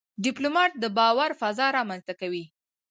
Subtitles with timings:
[0.25, 2.43] ډيپلومات د باور فضا رامنځته کوي.